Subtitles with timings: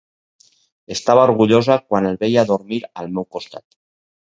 [0.95, 3.69] Estava orgullosa quan el veia dormint al meu costat.